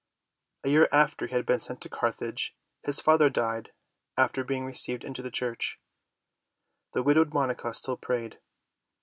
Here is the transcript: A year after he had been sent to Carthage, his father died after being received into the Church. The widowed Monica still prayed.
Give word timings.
A 0.63 0.69
year 0.69 0.89
after 0.91 1.27
he 1.27 1.35
had 1.35 1.45
been 1.45 1.59
sent 1.59 1.79
to 1.81 1.89
Carthage, 1.89 2.55
his 2.81 2.99
father 2.99 3.29
died 3.29 3.71
after 4.17 4.43
being 4.43 4.65
received 4.65 5.03
into 5.03 5.21
the 5.21 5.29
Church. 5.29 5.79
The 6.93 7.03
widowed 7.03 7.35
Monica 7.35 7.71
still 7.75 7.97
prayed. 7.97 8.39